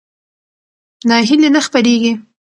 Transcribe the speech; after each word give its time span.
ناهیلي 1.09 1.49
نه 1.55 1.61
خپرېږي. 1.65 2.13